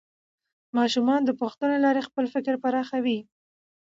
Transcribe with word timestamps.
ماشومان 0.77 1.21
د 1.25 1.29
پوښتنو 1.39 1.71
له 1.73 1.79
لارې 1.85 2.01
خپل 2.07 2.25
فکر 2.33 2.53
پراخوي 2.63 3.19